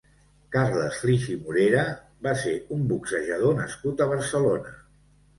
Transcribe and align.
Carles 0.53 0.95
Flix 1.01 1.25
i 1.33 1.35
Morera 1.41 1.83
va 2.27 2.33
ser 2.43 2.53
un 2.77 2.87
boxejador 2.93 3.53
nascut 3.59 4.01
a 4.01 4.07
Barcelona. 4.13 4.73